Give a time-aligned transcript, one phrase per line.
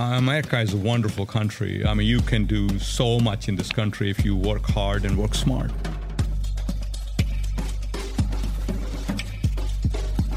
[0.00, 1.84] Uh, America is a wonderful country.
[1.84, 5.14] I mean, you can do so much in this country if you work hard and
[5.14, 5.70] work smart.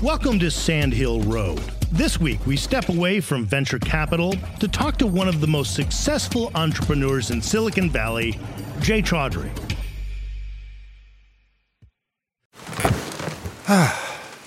[0.02, 1.60] Welcome to Sand Hill Road.
[1.94, 5.74] This week, we step away from venture capital to talk to one of the most
[5.76, 8.38] successful entrepreneurs in Silicon Valley,
[8.82, 9.50] Jay Chaudhry.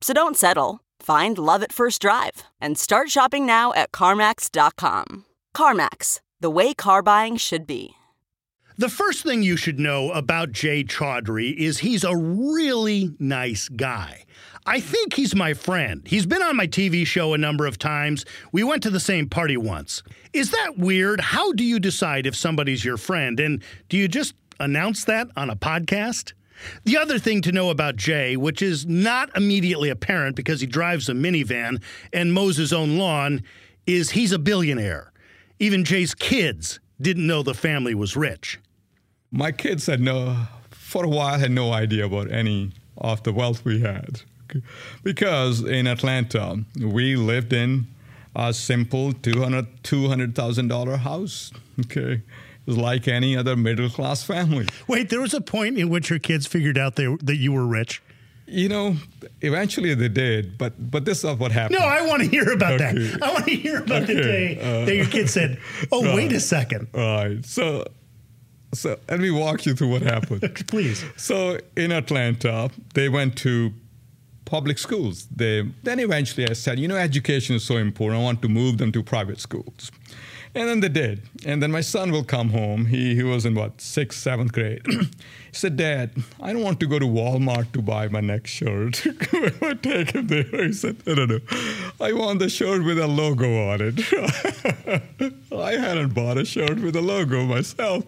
[0.00, 0.80] So don't settle.
[1.00, 5.24] Find love at first drive and start shopping now at CarMax.com.
[5.56, 7.92] CarMax, the way car buying should be.
[8.78, 14.24] The first thing you should know about Jay Chaudhry is he's a really nice guy.
[14.66, 16.02] I think he's my friend.
[16.06, 18.26] He's been on my TV show a number of times.
[18.52, 20.02] We went to the same party once.
[20.34, 21.20] Is that weird?
[21.20, 23.40] How do you decide if somebody's your friend?
[23.40, 26.34] And do you just announce that on a podcast?
[26.84, 31.08] The other thing to know about Jay, which is not immediately apparent because he drives
[31.08, 33.42] a minivan and mows his own lawn,
[33.86, 35.12] is he's a billionaire.
[35.58, 38.58] Even Jay's kids didn't know the family was rich.
[39.30, 43.64] My kids had no, for a while, had no idea about any of the wealth
[43.64, 44.22] we had.
[45.02, 47.86] Because in Atlanta, we lived in
[48.34, 51.52] a simple $200,000 $200, house.
[51.80, 52.22] Okay.
[52.66, 54.66] Like any other middle class family.
[54.88, 57.66] Wait, there was a point in which your kids figured out they, that you were
[57.66, 58.02] rich?
[58.48, 58.96] You know,
[59.40, 61.80] eventually they did, but but this is what happened.
[61.80, 62.92] No, I want to hear about okay.
[62.96, 63.22] that.
[63.22, 64.14] I want to hear about okay.
[64.14, 65.58] the day uh, that your kid said,
[65.90, 66.86] "Oh, wait a second.
[66.94, 67.44] All right.
[67.44, 67.84] So
[68.72, 70.42] so let me walk you through what happened.
[70.68, 71.04] Please.
[71.16, 73.72] So in Atlanta, they went to
[74.44, 75.26] public schools.
[75.34, 78.20] They then eventually I said, you know, education is so important.
[78.20, 79.90] I want to move them to private schools.
[80.54, 81.22] And then they did.
[81.44, 82.86] And then my son will come home.
[82.86, 84.82] He, he was in what, sixth, seventh grade.
[84.86, 85.08] he
[85.52, 89.06] said, Dad, I don't want to go to Walmart to buy my next shirt.
[89.62, 90.64] I take him there.
[90.64, 91.38] He said, No, no, no.
[92.00, 95.42] I want the shirt with a logo on it.
[95.52, 98.04] I hadn't bought a shirt with a logo myself.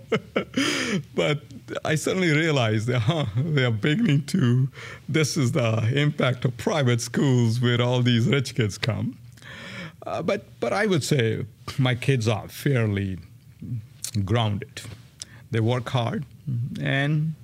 [1.15, 1.43] but
[1.84, 4.69] I suddenly realized that huh, they are beginning to,
[5.09, 9.19] this is the impact of private schools where all these rich kids come.
[10.09, 11.45] Uh, but but I would say
[11.79, 13.19] my kids are fairly
[14.25, 14.81] grounded.
[15.51, 16.25] They work hard,
[16.81, 17.35] and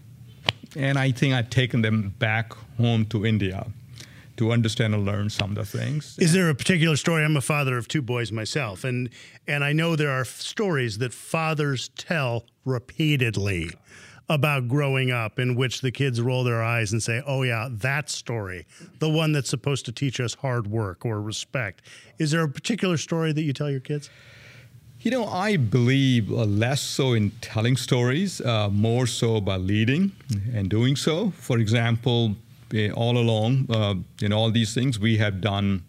[0.74, 3.66] and I think I've taken them back home to India
[4.36, 6.16] to understand and learn some of the things.
[6.18, 7.22] Is there a particular story?
[7.22, 9.10] I'm a father of two boys myself, and
[9.46, 13.72] and I know there are stories that fathers tell repeatedly
[14.28, 18.08] about growing up in which the kids roll their eyes and say, "Oh yeah, that
[18.08, 18.66] story,
[18.98, 21.82] the one that's supposed to teach us hard work or respect."
[22.18, 24.10] Is there a particular story that you tell your kids?
[25.00, 30.12] You know, I believe uh, less so in telling stories, uh, more so by leading
[30.54, 31.30] and doing so.
[31.32, 32.36] For example,
[32.72, 35.82] eh, all along uh, in all these things, we have done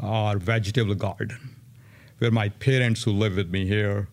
[0.00, 1.38] our vegetable garden,
[2.18, 4.08] where my parents who live with me here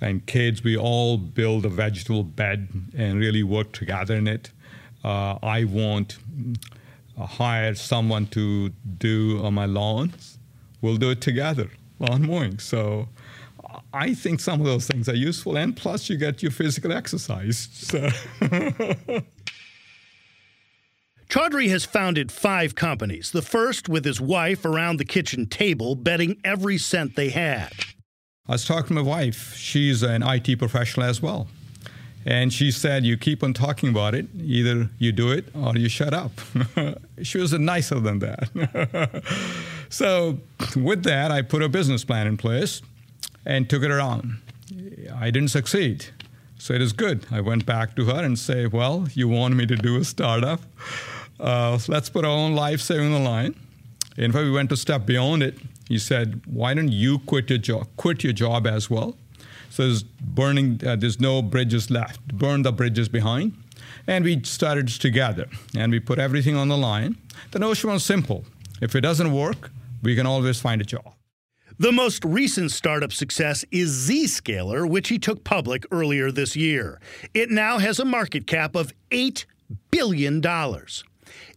[0.00, 4.50] and kids, we all build a vegetable bed and really work together in it.
[5.04, 6.18] Uh, I won't
[7.18, 10.38] uh, hire someone to do on my lawns.
[10.80, 12.58] We'll do it together, lawn mowing.
[12.58, 13.08] So
[13.92, 17.68] I think some of those things are useful, and plus you get your physical exercise.
[17.72, 18.08] So.
[21.28, 23.32] Chaudhry has founded five companies.
[23.32, 27.72] The first with his wife around the kitchen table, betting every cent they had.
[28.48, 29.54] I was talking to my wife.
[29.56, 31.48] She's an IT professional as well.
[32.24, 34.26] And she said, You keep on talking about it.
[34.40, 36.32] Either you do it or you shut up.
[37.22, 39.22] she was nicer than that.
[39.90, 40.38] so,
[40.74, 42.80] with that, I put a business plan in place
[43.44, 44.38] and took it around.
[45.14, 46.06] I didn't succeed.
[46.58, 47.26] So it is good.
[47.30, 50.60] I went back to her and say, "Well, you want me to do a startup?
[51.38, 53.54] Uh, let's put our own life saving on the line."
[54.16, 55.56] In fact, we went a step beyond it.
[55.88, 57.88] He said, "Why don't you quit your job?
[57.96, 59.16] Quit your job as well."
[59.70, 60.80] So there's burning.
[60.86, 62.20] Uh, there's no bridges left.
[62.36, 63.52] Burn the bridges behind.
[64.06, 65.46] And we started together,
[65.76, 67.16] and we put everything on the line.
[67.50, 68.44] The notion was simple:
[68.80, 69.70] if it doesn't work,
[70.02, 71.14] we can always find a job.
[71.80, 77.00] The most recent startup success is Zscaler, which he took public earlier this year.
[77.34, 79.44] It now has a market cap of $8
[79.92, 80.40] billion.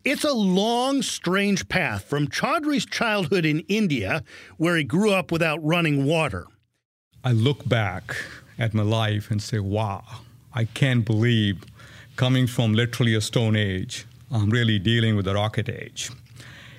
[0.03, 4.23] It's a long, strange path from Chaudhry's childhood in India,
[4.57, 6.47] where he grew up without running water.
[7.23, 8.15] I look back
[8.57, 10.03] at my life and say, wow,
[10.53, 11.63] I can't believe
[12.15, 16.12] coming from literally a stone age, I'm really dealing with a rocket age.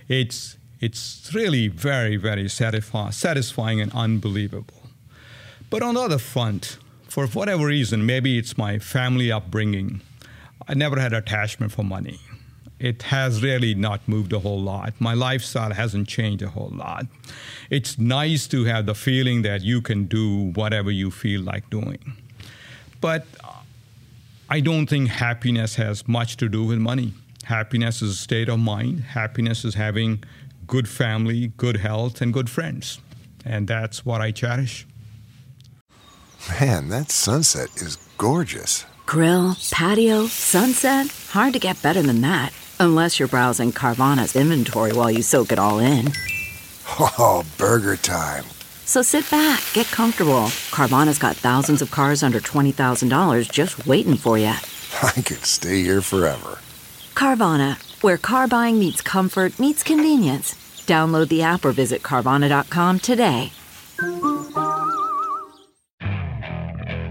[0.08, 4.82] It's it's really very, very satisfying and unbelievable.
[5.70, 6.78] But on the other front,
[7.08, 10.00] for whatever reason, maybe it's my family upbringing,
[10.66, 12.18] I never had attachment for money.
[12.82, 14.92] It has really not moved a whole lot.
[14.98, 17.06] My lifestyle hasn't changed a whole lot.
[17.70, 22.00] It's nice to have the feeling that you can do whatever you feel like doing.
[23.00, 23.24] But
[24.50, 27.14] I don't think happiness has much to do with money.
[27.44, 29.00] Happiness is a state of mind.
[29.00, 30.24] Happiness is having
[30.66, 32.98] good family, good health, and good friends.
[33.44, 34.88] And that's what I cherish.
[36.60, 38.86] Man, that sunset is gorgeous.
[39.06, 41.06] Grill, patio, sunset.
[41.30, 42.52] Hard to get better than that.
[42.82, 46.12] Unless you're browsing Carvana's inventory while you soak it all in.
[46.98, 48.42] Oh, burger time.
[48.86, 50.50] So sit back, get comfortable.
[50.74, 54.46] Carvana's got thousands of cars under $20,000 just waiting for you.
[55.00, 56.58] I could stay here forever.
[57.14, 60.54] Carvana, where car buying meets comfort, meets convenience.
[60.84, 63.52] Download the app or visit Carvana.com today.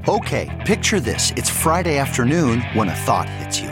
[0.10, 1.32] Okay, picture this.
[1.38, 3.72] It's Friday afternoon when a thought hits you.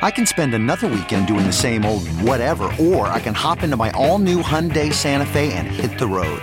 [0.00, 3.76] I can spend another weekend doing the same old whatever, or I can hop into
[3.76, 6.40] my all-new Hyundai Santa Fe and hit the road.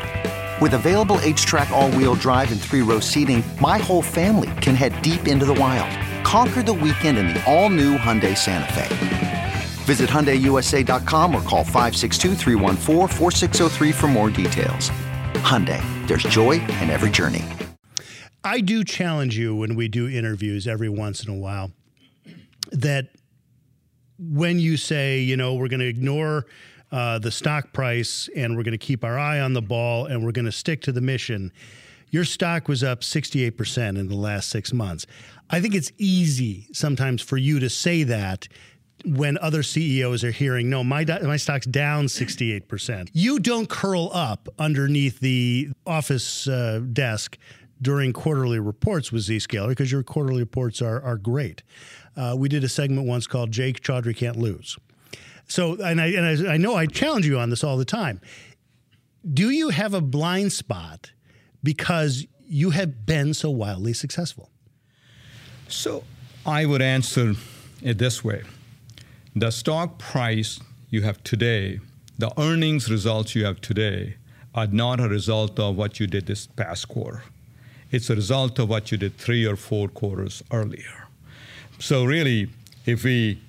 [0.61, 5.45] With available H-Track all-wheel drive and three-row seating, my whole family can head deep into
[5.45, 5.89] the wild.
[6.25, 9.53] Conquer the weekend in the all-new Hyundai Santa Fe.
[9.85, 12.35] Visit HyundaiUSA.com or call 562
[13.93, 14.89] for more details.
[15.43, 17.45] Hyundai, there's joy in every journey.
[18.43, 21.71] I do challenge you when we do interviews every once in a while
[22.71, 23.14] that
[24.19, 26.45] when you say, you know, we're going to ignore
[26.91, 30.23] uh, the stock price and we're going to keep our eye on the ball and
[30.23, 31.51] we're going to stick to the mission,
[32.09, 35.05] your stock was up 68% in the last six months.
[35.49, 38.47] I think it's easy sometimes for you to say that
[39.03, 43.09] when other CEOs are hearing, no, my my stock's down 68%.
[43.13, 47.37] You don't curl up underneath the office uh, desk
[47.81, 51.61] during quarterly reports with Zscaler because your quarterly reports are are great.
[52.15, 54.77] Uh, we did a segment once called Jay Chaudhry Can't Lose.
[55.47, 58.21] So, and I, and I, I know I challenge you on this all the time.
[59.31, 61.11] Do you have a blind spot
[61.63, 64.49] because you have been so wildly successful?
[65.67, 66.03] So,
[66.45, 67.33] I would answer
[67.81, 68.43] it this way
[69.35, 71.79] the stock price you have today,
[72.17, 74.15] the earnings results you have today,
[74.53, 77.23] are not a result of what you did this past quarter.
[77.91, 81.04] It's a result of what you did three or four quarters earlier.
[81.79, 82.49] So, really,
[82.85, 83.41] if we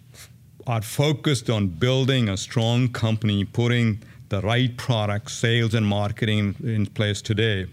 [0.67, 6.87] are focused on building a strong company, putting the right product, sales, and marketing in
[6.87, 7.67] place today,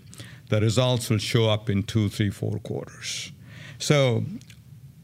[0.50, 3.32] the results will show up in two, three, four quarters.
[3.80, 4.24] So,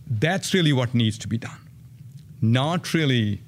[0.08, 1.70] that's really what needs to be done
[2.42, 3.42] not really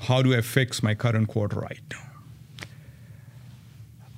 [0.00, 2.66] how do I fix my current quarter right now.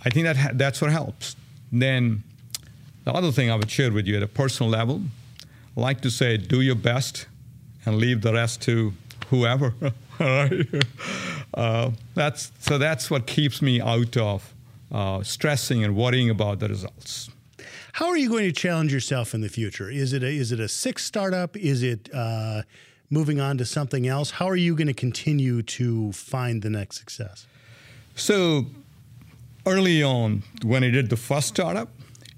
[0.05, 1.37] I think that that's what helps.
[1.73, 2.23] Then
[3.05, 5.03] the other thing I would share with you at a personal level,
[5.79, 7.27] like to say, do your best
[7.87, 8.93] and leave the rest to
[9.31, 9.75] whoever.
[11.55, 14.53] uh, that's so that's what keeps me out of
[14.91, 17.31] uh, stressing and worrying about the results.
[17.93, 19.91] How are you going to challenge yourself in the future?
[19.91, 21.57] Is it a, is it a six startup?
[21.57, 22.63] Is it uh,
[23.11, 24.31] moving on to something else?
[24.31, 27.47] How are you going to continue to find the next success?
[28.15, 28.67] So
[29.67, 31.89] early on, when I did the first startup,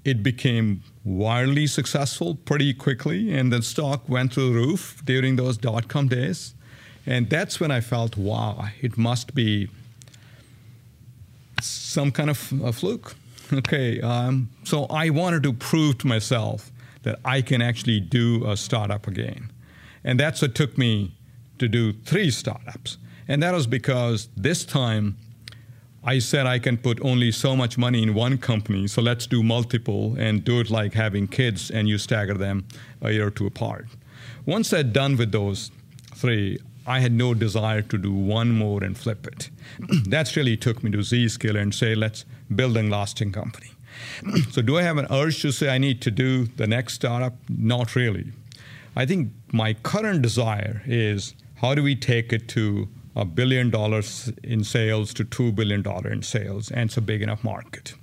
[0.03, 5.57] it became wildly successful pretty quickly, and the stock went through the roof during those
[5.57, 6.53] dot com days.
[7.05, 9.69] And that's when I felt, wow, it must be
[11.59, 13.15] some kind of a fluke.
[13.51, 16.71] Okay, um, so I wanted to prove to myself
[17.03, 19.51] that I can actually do a startup again.
[20.03, 21.15] And that's what took me
[21.57, 22.97] to do three startups.
[23.27, 25.17] And that was because this time
[26.03, 29.43] I said I can put only so much money in one company, so let's do
[29.43, 32.65] multiple and do it like having kids and you stagger them
[33.01, 33.85] a year or two apart.
[34.45, 35.69] Once I'd done with those
[36.15, 39.51] three, I had no desire to do one more and flip it.
[40.09, 43.71] That's really took me to Zscaler and say, let's build a lasting company.
[44.51, 47.35] so, do I have an urge to say I need to do the next startup?
[47.47, 48.31] Not really.
[48.95, 54.31] I think my current desire is how do we take it to a billion dollars
[54.43, 57.93] in sales to two billion dollar in sales, and it's a big enough market.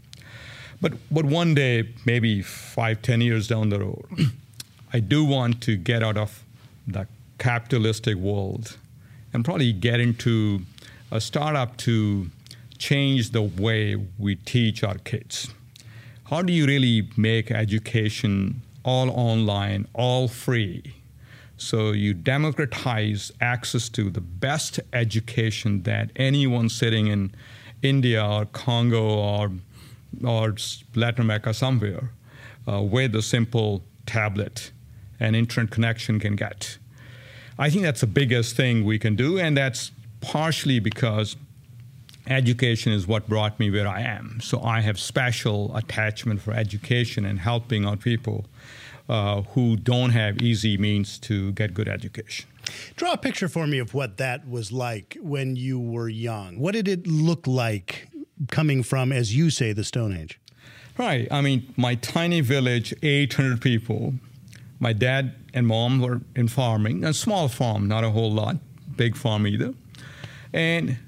[0.81, 4.07] But but one day, maybe five, ten years down the road,
[4.93, 6.45] I do want to get out of
[6.87, 7.07] the
[7.39, 8.77] capitalistic world
[9.33, 10.63] and probably get into
[11.11, 12.31] a startup to
[12.79, 15.49] change the way we teach our kids.
[16.25, 20.95] How do you really make education all online, all free?
[21.59, 27.33] So you democratize access to the best education that anyone sitting in
[27.83, 29.51] India or Congo or
[30.25, 30.55] or
[30.95, 32.11] Latin America somewhere
[32.67, 34.71] uh, with a simple tablet
[35.21, 36.79] and internet connection can get.
[37.59, 41.37] I think that's the biggest thing we can do, and that's partially because
[42.29, 44.39] education is what brought me where I am.
[44.41, 48.47] So I have special attachment for education and helping out people
[49.09, 52.49] uh, who don't have easy means to get good education.
[52.97, 56.59] Draw a picture for me of what that was like when you were young.
[56.59, 58.09] What did it look like
[58.51, 60.39] coming from, as you say, the Stone Age?
[60.99, 61.29] Right.
[61.31, 64.15] I mean, my tiny village, 800 people.
[64.81, 68.57] My dad and mom were in farming, a small farm, not a whole lot,
[68.97, 69.75] big farm either.
[70.53, 70.99] And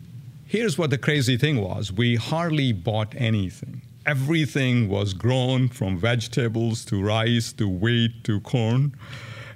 [0.46, 3.82] here's what the crazy thing was we hardly bought anything.
[4.10, 8.92] Everything was grown from vegetables to rice to wheat to corn.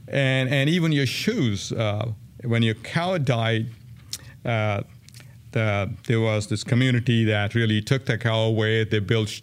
[0.06, 2.12] And, and even your shoes, uh,
[2.44, 3.66] when your cow died,
[4.44, 4.82] uh,
[5.50, 8.84] the, there was this community that really took the cow away.
[8.84, 9.40] They built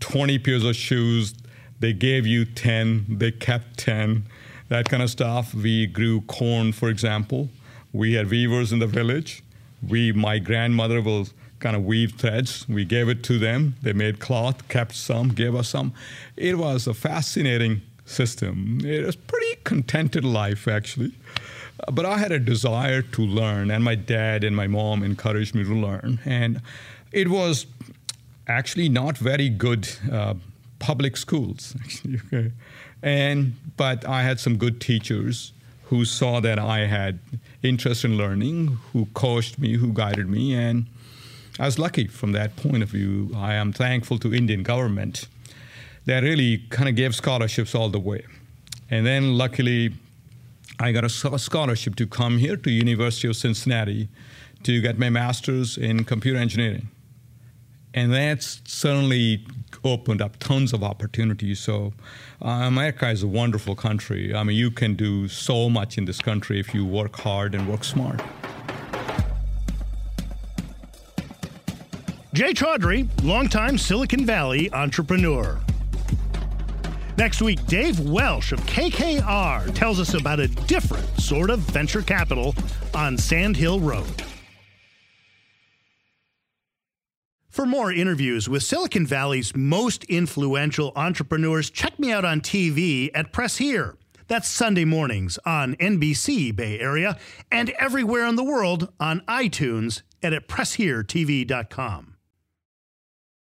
[0.00, 1.32] 20 pairs of shoes.
[1.78, 4.24] They gave you 10, they kept 10,
[4.68, 5.54] that kind of stuff.
[5.54, 7.50] We grew corn, for example.
[7.92, 9.44] We had weavers in the village.
[9.88, 11.28] We, my grandmother will
[11.60, 12.66] kind of weave threads.
[12.68, 13.76] We gave it to them.
[13.82, 15.92] They made cloth, kept some, gave us some.
[16.36, 18.80] It was a fascinating system.
[18.84, 21.12] It was pretty contented life, actually.
[21.90, 25.64] But I had a desire to learn, and my dad and my mom encouraged me
[25.64, 26.18] to learn.
[26.24, 26.60] And
[27.12, 27.66] it was
[28.48, 30.34] actually not very good uh,
[30.78, 32.52] public schools, actually, okay?
[33.02, 35.52] And but I had some good teachers
[35.84, 37.18] who saw that I had
[37.62, 40.86] interest in learning, who coached me, who guided me, and
[41.58, 43.30] I was lucky from that point of view.
[43.34, 45.28] I am thankful to Indian government
[46.06, 48.24] that really kind of gave scholarships all the way.
[48.90, 49.92] And then luckily,
[50.78, 54.08] I got a scholarship to come here to University of Cincinnati
[54.62, 56.88] to get my master's in computer engineering.
[57.92, 59.46] And that's certainly
[59.84, 61.60] opened up tons of opportunities.
[61.60, 61.92] So
[62.42, 64.34] uh, America is a wonderful country.
[64.34, 67.68] I mean, you can do so much in this country if you work hard and
[67.68, 68.22] work smart.
[72.32, 75.58] Jay Chaudhry, longtime Silicon Valley entrepreneur.
[77.18, 82.54] Next week, Dave Welsh of KKR tells us about a different sort of venture capital
[82.94, 84.22] on Sand Hill Road.
[87.48, 93.32] For more interviews with Silicon Valley's most influential entrepreneurs, check me out on TV at
[93.32, 93.96] Press Here.
[94.28, 97.18] That's Sunday mornings on NBC Bay Area
[97.50, 102.09] and everywhere in the world on iTunes and at PressHereTV.com.